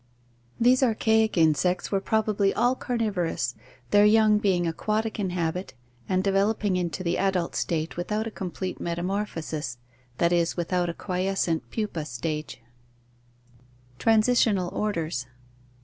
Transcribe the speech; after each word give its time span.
These 0.59 0.81
archaic 0.81 1.37
insects 1.37 1.91
were 1.91 2.01
probably 2.01 2.51
all 2.55 2.75
carniv 2.75 3.13
orous, 3.13 3.53
their 3.91 4.03
young 4.03 4.39
being 4.39 4.65
aquatic 4.65 5.19
in 5.19 5.29
habit 5.29 5.75
and 6.09 6.23
de 6.23 6.31
veloping 6.31 6.75
into 6.75 7.03
the 7.03 7.19
adult 7.19 7.55
state 7.55 7.97
without 7.97 8.25
a 8.25 8.31
complete 8.31 8.79
metamorphosis, 8.81 9.77
that 10.17 10.33
is, 10.33 10.57
without 10.57 10.89
a 10.89 10.95
quiescent 10.95 11.69
pupa 11.69 12.05
stage 12.05 12.53
(see 12.53 12.57
page 12.61 12.61
441). 13.99 13.99
Transitional 13.99 14.69
Orders. 14.69 15.27